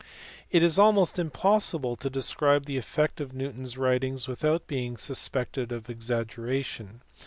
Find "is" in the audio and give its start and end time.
0.63-0.79